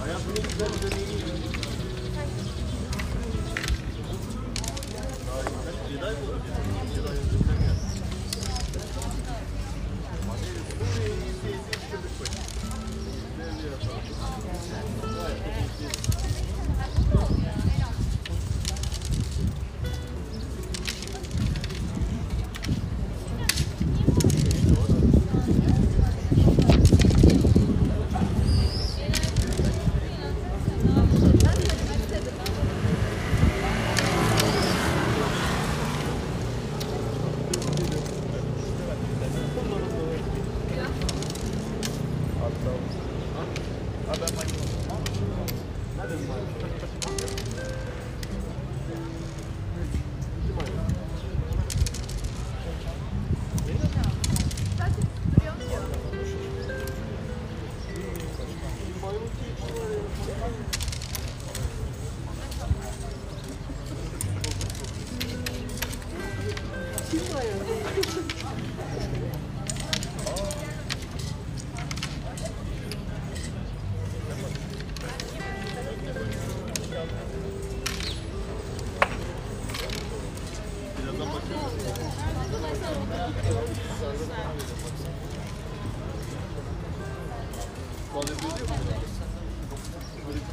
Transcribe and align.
Hayatımın 0.00 0.36
güzel 0.36 0.68
dönemi. 0.82 1.55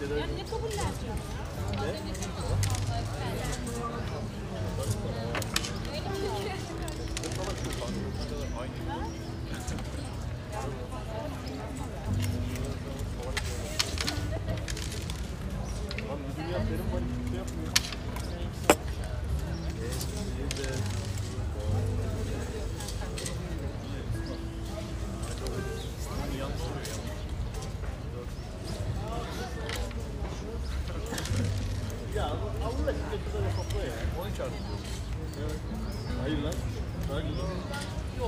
Hayır 0.03 0.33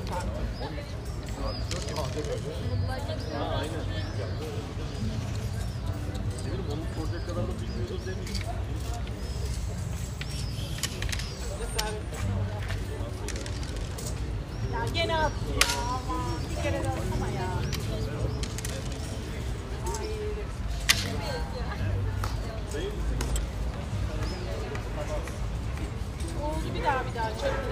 Ya 0.06 0.14
gene 14.94 15.18
attı 15.18 15.34
ya 15.62 15.68
aman 15.90 16.40
bir 16.50 16.64
kere 16.64 16.84
de 16.84 16.90
atsana 16.90 17.28
ya. 17.32 17.50
Ay. 20.00 20.08
Oldu 26.44 26.68
bir 26.76 26.84
daha 26.84 27.06
bir 27.06 27.16
daha 27.16 27.30
çözdüreyim 27.30 27.65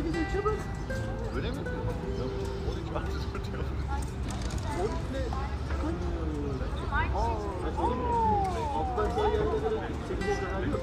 18 0.00 0.20
üçe 0.20 0.44
bak. 0.44 0.54
Öyle 1.36 1.50
mi? 1.50 1.56
12 1.56 2.98
artı 2.98 3.12
4 3.34 3.52
yok. 3.54 3.64
12 4.80 4.92
ne? 5.12 5.22
Kaç? 5.82 5.94
Aa, 7.14 7.28
kaç 7.64 7.78
oğlum? 7.78 7.98
Alttan 8.76 9.10
sonra 9.16 9.28
yerlere 9.28 9.90
8'e 10.08 10.44
kadar 10.44 10.66
yok. 10.66 10.80